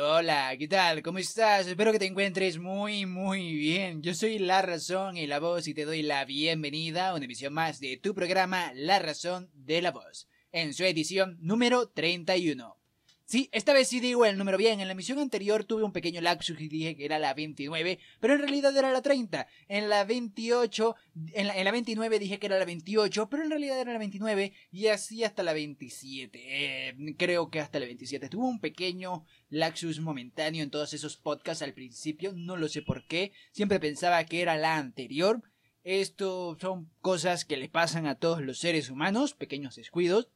[0.00, 1.02] hola, ¿qué tal?
[1.02, 1.66] ¿Cómo estás?
[1.66, 4.02] Espero que te encuentres muy, muy bien.
[4.02, 7.52] Yo soy La Razón y la Voz y te doy la bienvenida a una emisión
[7.52, 12.78] más de tu programa La Razón de la Voz, en su edición número 31.
[13.26, 14.80] Sí, esta vez sí digo el número bien.
[14.80, 18.34] En la emisión anterior tuve un pequeño lapsus y dije que era la 29, pero
[18.34, 19.46] en realidad era la 30.
[19.68, 20.94] En la 28,
[21.32, 23.98] en la, en la 29 dije que era la 28, pero en realidad era la
[23.98, 26.38] 29 y así hasta la 27.
[26.44, 28.28] Eh, creo que hasta la 27.
[28.28, 33.06] Tuve un pequeño lapsus momentáneo en todos esos podcasts al principio, no lo sé por
[33.06, 33.32] qué.
[33.52, 35.42] Siempre pensaba que era la anterior.
[35.82, 40.28] Esto son cosas que le pasan a todos los seres humanos, pequeños descuidos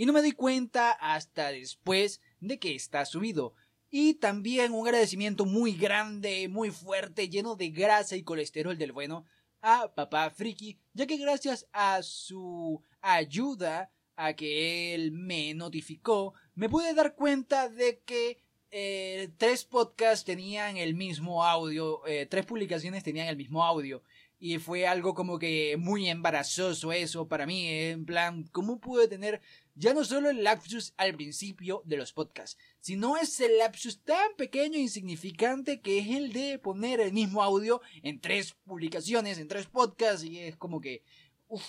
[0.00, 3.52] y no me doy cuenta hasta después de que está subido.
[3.90, 9.26] Y también un agradecimiento muy grande, muy fuerte, lleno de grasa y colesterol del bueno
[9.60, 16.70] a papá Friki, ya que gracias a su ayuda, a que él me notificó, me
[16.70, 18.38] pude dar cuenta de que
[18.70, 24.02] eh, tres podcasts tenían el mismo audio, eh, tres publicaciones tenían el mismo audio.
[24.42, 29.42] Y fue algo como que muy embarazoso eso para mí, en plan, ¿cómo pude tener
[29.74, 34.76] ya no solo el lapsus al principio de los podcasts, sino ese lapsus tan pequeño
[34.76, 39.66] e insignificante que es el de poner el mismo audio en tres publicaciones, en tres
[39.66, 41.02] podcasts, y es como que,
[41.48, 41.64] uff,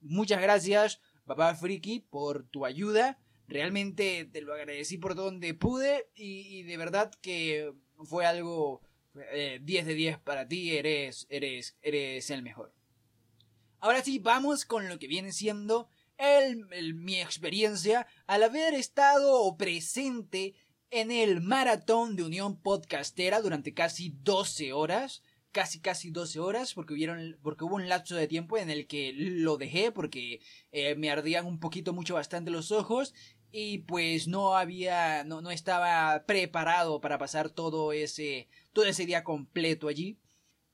[0.00, 3.18] muchas gracias, papá Friki, por tu ayuda.
[3.46, 7.72] Realmente te lo agradecí por donde pude y, de verdad que
[8.04, 8.80] fue algo
[9.14, 12.72] 10 eh, de 10 para ti, eres, eres, eres el mejor.
[13.80, 15.88] Ahora sí, vamos con lo que viene siendo
[16.20, 20.54] el, mi experiencia al haber estado presente
[20.90, 25.22] en el maratón de Unión Podcastera durante casi 12 horas.
[25.52, 29.12] Casi, casi 12 horas, porque, hubieron, porque hubo un lapso de tiempo en el que
[29.12, 33.14] lo dejé, porque eh, me ardían un poquito mucho bastante los ojos,
[33.50, 39.24] y pues no había, no, no estaba preparado para pasar todo ese, todo ese día
[39.24, 40.20] completo allí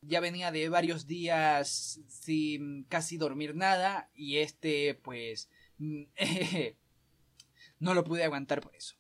[0.02, 5.48] ya venía de varios días sin casi dormir nada y este pues
[7.78, 8.96] no lo pude aguantar por eso.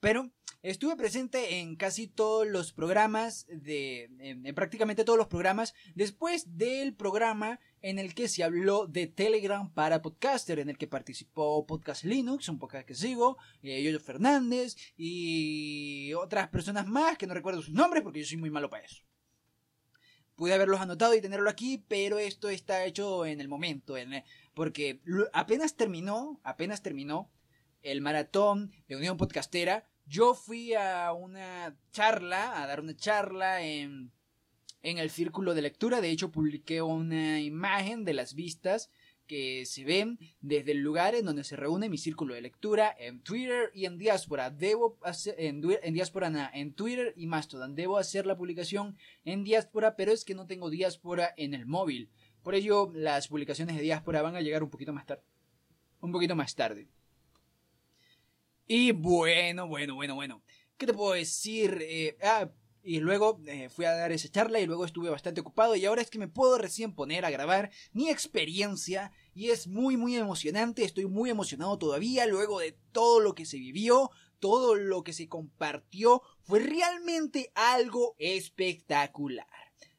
[0.00, 0.30] Pero
[0.62, 6.94] estuve presente en casi todos los programas de en, prácticamente todos los programas después del
[6.94, 12.04] programa en el que se habló de Telegram para podcaster en el que participó Podcast
[12.04, 17.62] Linux un podcast que sigo eh, Yoyo Fernández y otras personas más que no recuerdo
[17.62, 19.02] sus nombres porque yo soy muy malo para eso
[20.40, 23.96] pude haberlos anotado y tenerlo aquí, pero esto está hecho en el momento,
[24.54, 25.02] porque
[25.34, 27.30] apenas terminó, apenas terminó
[27.82, 34.12] el maratón de Unión Podcastera, yo fui a una charla, a dar una charla en,
[34.80, 38.90] en el círculo de lectura, de hecho publiqué una imagen de las vistas
[39.30, 43.20] que se ven desde el lugar en donde se reúne mi círculo de lectura en
[43.20, 44.50] Twitter y en Diáspora.
[44.50, 47.76] Debo hacer, en, en Diáspora, en Twitter y Mastodon.
[47.76, 52.10] Debo hacer la publicación en Diáspora, pero es que no tengo Diáspora en el móvil.
[52.42, 55.22] Por ello, las publicaciones de Diáspora van a llegar un poquito más tarde.
[56.00, 56.88] Un poquito más tarde.
[58.66, 60.42] Y bueno, bueno, bueno, bueno.
[60.76, 61.78] ¿Qué te puedo decir?
[61.82, 62.50] Eh, ah,
[62.82, 66.02] y luego eh, fui a dar esa charla y luego estuve bastante ocupado y ahora
[66.02, 70.84] es que me puedo recién poner a grabar mi experiencia y es muy muy emocionante,
[70.84, 75.28] estoy muy emocionado todavía luego de todo lo que se vivió, todo lo que se
[75.28, 79.46] compartió, fue realmente algo espectacular.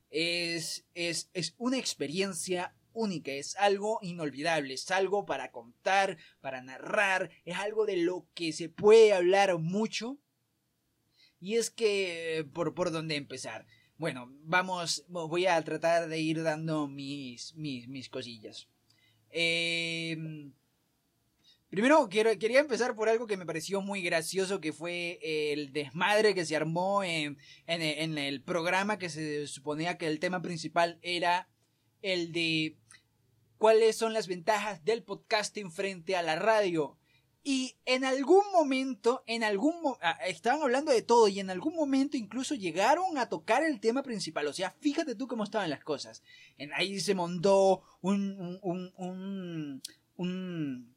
[0.10, 7.30] Es, es, es una experiencia única, es algo inolvidable, es algo para contar, para narrar,
[7.46, 10.20] es algo de lo que se puede hablar mucho
[11.42, 13.66] y es que, por, por dónde empezar.
[13.98, 18.68] Bueno, vamos, voy a tratar de ir dando mis, mis, cosillas.
[19.32, 20.18] Eh,
[21.70, 26.46] primero quería empezar por algo que me pareció muy gracioso, que fue el desmadre que
[26.46, 31.50] se armó en, en, en el programa que se suponía que el tema principal era
[32.02, 32.78] el de
[33.58, 37.01] cuáles son las ventajas del podcasting frente a la radio.
[37.44, 42.16] Y en algún momento, en algún ah, estaban hablando de todo y en algún momento
[42.16, 44.46] incluso llegaron a tocar el tema principal.
[44.46, 46.22] O sea, fíjate tú cómo estaban las cosas.
[46.58, 49.82] En, ahí se montó un, un, un,
[50.18, 50.96] un,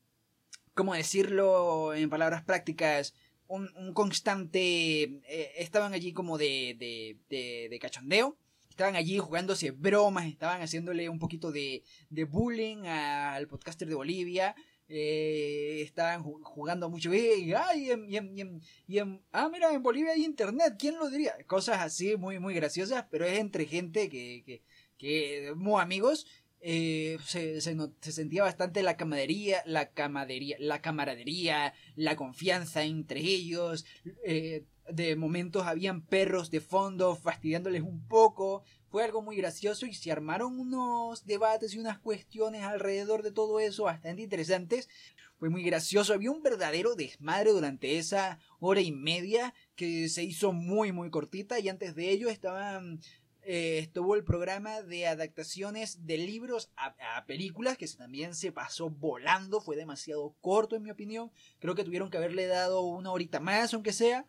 [0.74, 3.14] ¿cómo decirlo en palabras prácticas?
[3.46, 8.36] Un, un constante, eh, estaban allí como de, de, de, de cachondeo
[8.68, 14.56] estaban allí jugándose bromas, estaban haciéndole un poquito de, de bullying al podcaster de Bolivia
[14.88, 21.34] eh, estaban jugando mucho y, y, ah mira en Bolivia hay internet quién lo diría
[21.46, 24.62] cosas así muy muy graciosas pero es entre gente que que,
[24.98, 26.26] que muy amigos
[26.66, 33.20] eh, se, se, se, sentía bastante la camaradería, la camaradería, la camaradería, la confianza entre
[33.20, 33.84] ellos.
[34.24, 38.62] Eh, de momentos habían perros de fondo fastidiándoles un poco.
[38.94, 43.58] Fue algo muy gracioso y se armaron unos debates y unas cuestiones alrededor de todo
[43.58, 44.88] eso bastante interesantes.
[45.36, 50.52] Fue muy gracioso, había un verdadero desmadre durante esa hora y media que se hizo
[50.52, 53.00] muy muy cortita y antes de ello estaban
[53.42, 59.60] eh, estuvo el programa de adaptaciones de libros a, películas, que también se pasó volando,
[59.60, 61.32] fue demasiado corto en mi opinión.
[61.58, 64.24] Creo que tuvieron que haberle dado una horita más, aunque sea,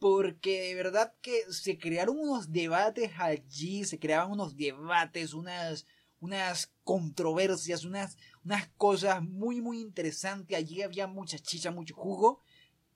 [0.00, 5.86] porque de verdad que se crearon unos debates allí, se creaban unos debates, unas,
[6.20, 10.56] unas controversias, unas, unas cosas muy, muy interesantes.
[10.56, 12.40] Allí había mucha chicha, mucho jugo,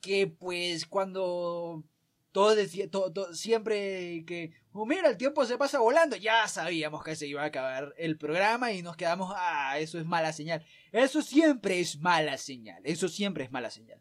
[0.01, 1.85] que pues cuando
[2.33, 7.17] todo, decía, todo, siempre que, oh, mira, el tiempo se pasa volando, ya sabíamos que
[7.17, 10.65] se iba a acabar el programa y nos quedamos, ah, eso es mala señal.
[10.91, 14.01] Eso siempre es mala señal, eso siempre es mala señal.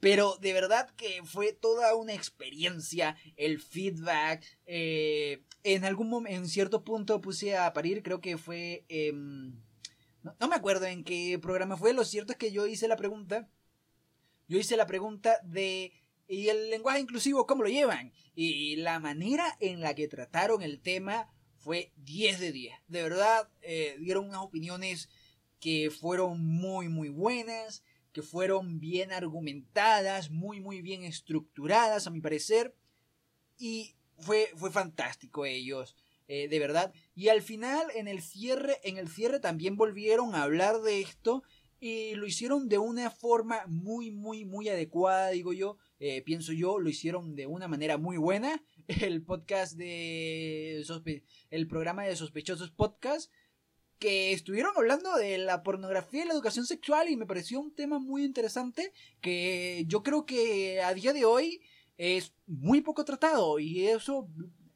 [0.00, 4.44] Pero de verdad que fue toda una experiencia, el feedback.
[4.66, 8.84] Eh, en algún momento, en cierto punto puse a parir, creo que fue...
[10.22, 12.96] no, no me acuerdo en qué programa fue, lo cierto es que yo hice la
[12.96, 13.48] pregunta.
[14.46, 15.92] Yo hice la pregunta de
[16.28, 18.12] y el lenguaje inclusivo, ¿cómo lo llevan?
[18.34, 22.74] Y la manera en la que trataron el tema fue 10 de 10.
[22.86, 25.08] De verdad, eh, dieron unas opiniones
[25.58, 32.20] que fueron muy, muy buenas, que fueron bien argumentadas, muy, muy bien estructuradas, a mi
[32.20, 32.74] parecer.
[33.58, 35.96] Y fue, fue fantástico ellos.
[36.28, 36.92] Eh, de verdad.
[37.14, 41.42] Y al final, en el cierre, en el cierre también volvieron a hablar de esto
[41.80, 45.78] y lo hicieron de una forma muy, muy, muy adecuada, digo yo.
[46.00, 48.62] Eh, pienso yo, lo hicieron de una manera muy buena.
[48.88, 50.84] El podcast de...
[51.50, 53.32] el programa de sospechosos podcast
[53.98, 57.98] que estuvieron hablando de la pornografía y la educación sexual y me pareció un tema
[57.98, 61.60] muy interesante que yo creo que a día de hoy
[61.96, 64.28] es muy poco tratado y eso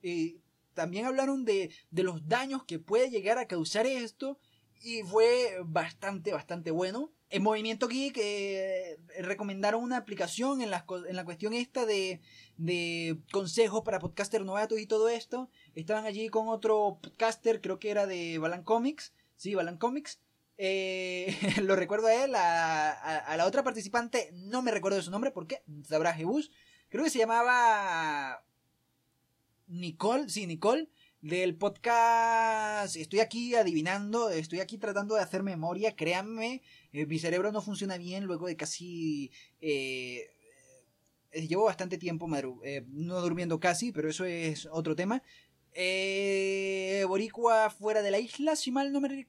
[0.02, 0.36] eh,
[0.74, 4.38] también hablaron de, de los daños que puede llegar a causar esto
[4.82, 7.12] y fue bastante, bastante bueno.
[7.30, 12.20] En Movimiento Geek eh, recomendaron una aplicación en la, en la cuestión esta de,
[12.56, 15.48] de consejos para podcaster novatos y todo esto.
[15.74, 19.12] Estaban allí con otro podcaster, creo que era de Balan Comics.
[19.36, 20.20] Sí, Balan Comics.
[20.58, 25.62] Eh, lo recuerdo a él, a, la otra participante, no me recuerdo su nombre, porque
[25.88, 26.50] sabrá Jebus.
[26.88, 28.44] Creo que se llamaba
[29.66, 30.88] Nicole, sí, Nicole
[31.22, 32.96] del podcast.
[32.96, 35.94] Estoy aquí adivinando, estoy aquí tratando de hacer memoria.
[35.96, 39.30] Créanme, eh, mi cerebro no funciona bien luego de casi.
[39.60, 40.30] Eh,
[41.30, 45.22] eh, llevo bastante tiempo no durmiendo casi, pero eso es otro tema.
[47.06, 49.28] Boricua fuera de la isla, si mal no me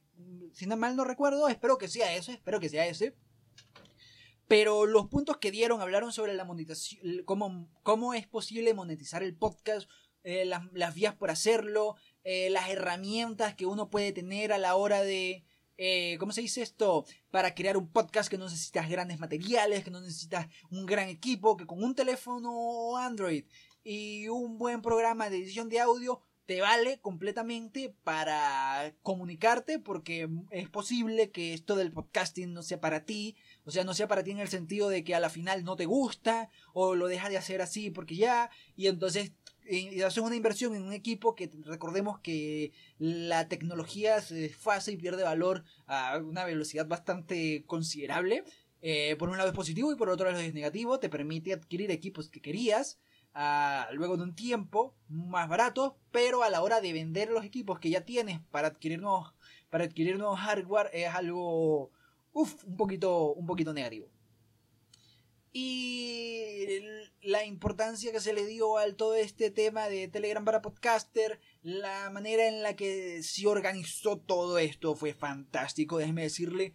[0.54, 3.16] si mal no recuerdo, espero que sea ese, espero que sea ese.
[4.48, 9.36] Pero los puntos que dieron hablaron sobre la monetización, cómo, cómo es posible monetizar el
[9.36, 9.90] podcast,
[10.24, 15.02] eh, las, vías por hacerlo, eh, las herramientas que uno puede tener a la hora
[15.02, 15.44] de,
[15.78, 17.06] eh, ¿cómo se dice esto?
[17.32, 21.58] Para crear un podcast que no necesitas grandes materiales, que no necesitas un gran equipo,
[21.58, 23.46] que con un teléfono Android
[23.84, 30.70] y un buen programa de edición de audio te vale completamente para comunicarte porque es
[30.70, 33.36] posible que esto del podcasting no sea para ti,
[33.66, 35.76] o sea, no sea para ti en el sentido de que a la final no
[35.76, 39.32] te gusta o lo dejas de hacer así porque ya y entonces
[39.66, 44.98] y haces una inversión en un equipo que recordemos que la tecnología se desfasa y
[44.98, 48.44] pierde valor a una velocidad bastante considerable.
[48.82, 51.00] Eh, por un lado es positivo y por otro lado es negativo.
[51.00, 53.00] Te permite adquirir equipos que querías
[53.94, 57.90] luego de un tiempo más barato, pero a la hora de vender los equipos que
[57.90, 59.34] ya tienes para adquirir nuevos,
[59.70, 61.92] para adquirir nuevos hardware es algo
[62.34, 64.14] un poquito, un poquito negativo
[65.54, 66.66] y
[67.22, 72.10] la importancia que se le dio al todo este tema de Telegram para podcaster, la
[72.10, 76.74] manera en la que se organizó todo esto fue fantástico, déjeme decirle.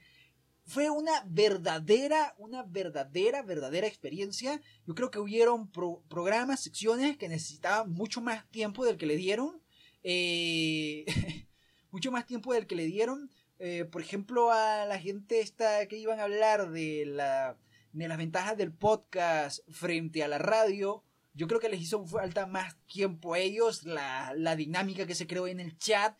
[0.68, 4.60] Fue una verdadera, una verdadera, verdadera experiencia.
[4.86, 9.62] Yo creo que hubieron programas, secciones que necesitaban mucho más tiempo del que le dieron.
[10.02, 11.06] Eh,
[11.90, 13.30] mucho más tiempo del que le dieron.
[13.58, 17.56] Eh, por ejemplo, a la gente esta que iban a hablar de la
[17.92, 21.02] de las ventajas del podcast frente a la radio.
[21.32, 25.26] Yo creo que les hizo falta más tiempo a ellos, la, la dinámica que se
[25.26, 26.18] creó en el chat,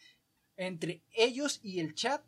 [0.57, 2.25] entre ellos y el chat,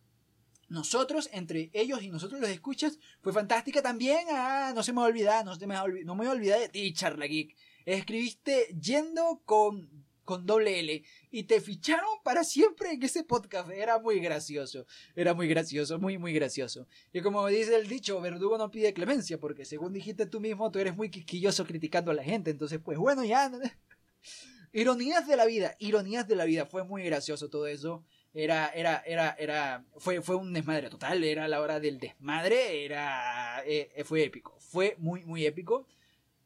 [0.70, 4.26] nosotros, entre ellos y nosotros los escuchas, fue fantástica también.
[4.30, 5.74] Ah, no se me olvida, no, se me,
[6.04, 7.54] no me olvidé de ti, Charla Geek.
[7.84, 9.88] Escribiste yendo con
[10.30, 13.68] con doble L y te ficharon para siempre en ese podcast.
[13.68, 14.86] Era muy gracioso,
[15.16, 16.86] era muy gracioso, muy, muy gracioso.
[17.12, 20.78] Y como dice el dicho, verdugo no pide clemencia, porque según dijiste tú mismo, tú
[20.78, 22.52] eres muy quisquilloso criticando a la gente.
[22.52, 23.50] Entonces, pues bueno, ya.
[24.72, 26.64] Ironías de la vida, ironías de la vida.
[26.64, 28.04] Fue muy gracioso todo eso.
[28.32, 31.24] Era, era, era, era, fue, fue un desmadre total.
[31.24, 32.84] Era la hora del desmadre.
[32.84, 34.56] Era, eh, fue épico.
[34.60, 35.86] Fue muy, muy épico.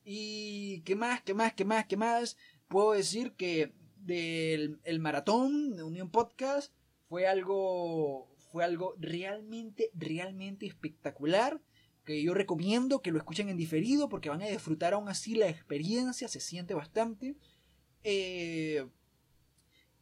[0.05, 2.37] Y, ¿qué más, qué más, qué más, qué más?
[2.69, 6.73] puedo decir que del el maratón de Unión Podcast
[7.09, 11.61] fue algo fue algo realmente realmente espectacular
[12.05, 15.49] que yo recomiendo que lo escuchen en diferido porque van a disfrutar aún así la
[15.49, 17.37] experiencia se siente bastante
[18.03, 18.87] eh,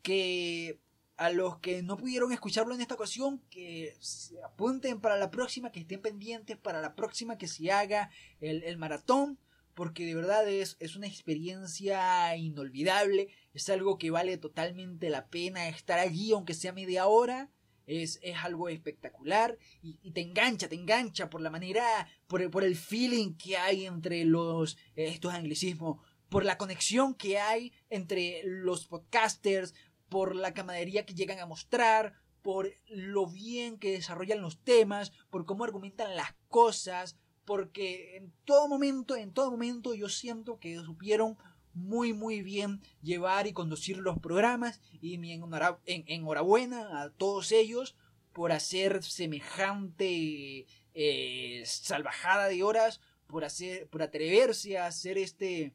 [0.02, 0.80] que
[1.24, 5.70] a los que no pudieron escucharlo en esta ocasión que se apunten para la próxima
[5.70, 8.10] que estén pendientes para la próxima que se haga
[8.40, 9.38] el, el maratón
[9.74, 15.68] porque de verdad es, es una experiencia inolvidable, es algo que vale totalmente la pena
[15.68, 17.50] estar allí, aunque sea media hora.
[17.84, 21.82] Es, es algo espectacular y, te engancha, te engancha por la manera,
[22.28, 25.98] por, por el feeling que hay entre los, eh, estos anglicismos,
[26.28, 29.74] por la conexión que hay entre los podcasters,
[30.12, 35.46] por la camaradería que llegan a mostrar, por lo bien que desarrollan los temas, por
[35.46, 37.16] cómo argumentan las cosas,
[37.46, 41.38] porque en todo momento, en todo momento yo siento que supieron
[41.72, 47.96] muy muy bien llevar y conducir los programas y mi enhorabuena a todos ellos
[48.34, 55.74] por hacer semejante eh, salvajada de horas, por hacer, por atreverse a hacer este,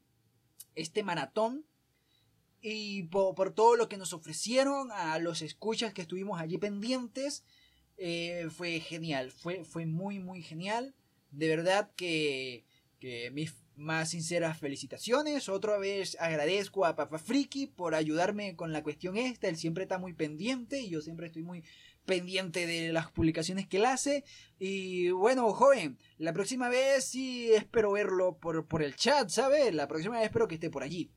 [0.76, 1.66] este maratón
[2.60, 7.44] y por, todo lo que nos ofrecieron a los escuchas que estuvimos allí pendientes.
[7.96, 10.94] Eh, fue genial, fue, fue muy muy genial
[11.30, 12.64] de verdad que,
[13.00, 15.48] que mis más sinceras felicitaciones.
[15.48, 19.48] Otra vez agradezco a Papa Friki por ayudarme con la cuestión esta.
[19.48, 21.62] Él siempre está muy pendiente y yo siempre estoy muy
[22.04, 24.24] pendiente de las publicaciones que él hace.
[24.58, 29.74] Y bueno, joven, la próxima vez sí espero verlo por, por el chat, ¿sabes?
[29.74, 31.10] La próxima vez espero que esté por allí.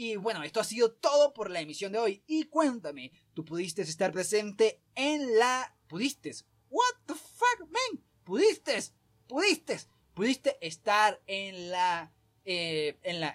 [0.00, 2.22] Y bueno, esto ha sido todo por la emisión de hoy.
[2.28, 5.76] Y cuéntame, ¿tú pudiste estar presente en la...
[5.88, 6.32] ¿Pudiste?
[6.70, 8.04] ¿What the fuck, man?
[8.28, 8.78] pudiste,
[9.26, 9.80] pudiste,
[10.12, 12.12] pudiste estar en la,
[12.44, 13.32] eh, en, la,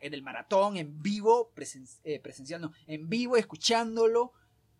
[0.00, 1.52] en, el maratón en vivo,
[2.02, 4.32] eh, presenciando, en vivo, escuchándolo.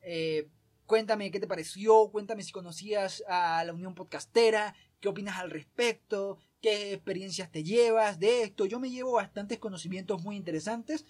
[0.02, 0.48] Eh,
[0.86, 6.38] cuéntame qué te pareció, cuéntame si conocías a la Unión Podcastera, qué opinas al respecto,
[6.62, 8.64] qué experiencias te llevas de esto.
[8.64, 11.04] Yo me llevo bastantes conocimientos muy interesantes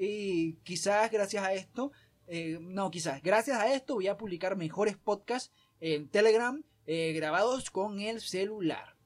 [0.00, 1.92] y quizás gracias a esto,
[2.60, 8.00] no, quizás gracias a esto voy a publicar mejores podcasts en Telegram eh, grabados con
[8.00, 8.96] el celular.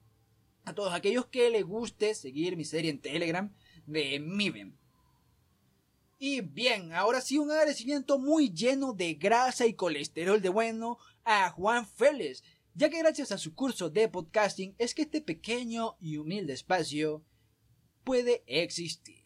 [0.65, 3.53] A todos aquellos que les guste seguir mi serie en Telegram
[3.85, 4.79] de Miven.
[6.19, 11.51] Y bien, ahora sí un agradecimiento muy lleno de grasa y colesterol de bueno a
[11.51, 12.43] Juan Félix,
[12.75, 17.25] ya que gracias a su curso de podcasting es que este pequeño y humilde espacio
[18.05, 19.25] puede existir.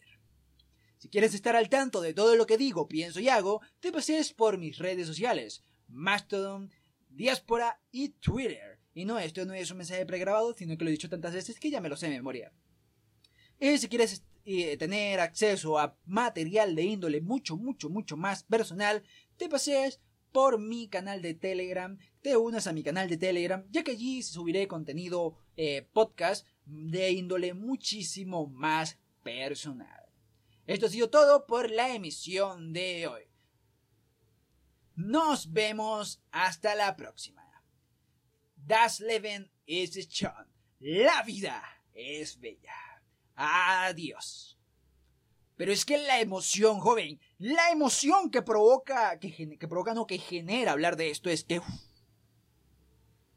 [0.97, 4.33] Si quieres estar al tanto de todo lo que digo, pienso y hago, te pases
[4.33, 6.71] por mis redes sociales, Mastodon,
[7.09, 8.79] Diáspora y Twitter.
[8.93, 11.59] Y no, esto no es un mensaje pregrabado, sino que lo he dicho tantas veces
[11.59, 12.51] que ya me lo sé de memoria.
[13.59, 19.03] Y si quieres eh, tener acceso a material de índole mucho, mucho, mucho más personal,
[19.37, 23.83] te pasees por mi canal de Telegram, te unas a mi canal de Telegram, ya
[23.83, 30.09] que allí subiré contenido eh, podcast de índole muchísimo más personal.
[30.65, 33.21] Esto ha sido todo por la emisión de hoy.
[34.95, 37.43] Nos vemos hasta la próxima.
[38.55, 40.47] Das Leben ist schön.
[40.79, 41.61] La vida
[41.93, 43.03] es bella.
[43.35, 44.57] Adiós.
[45.57, 50.71] Pero es que la emoción, joven, la emoción que provoca, que provoca, no, que genera
[50.71, 51.61] hablar de esto es que...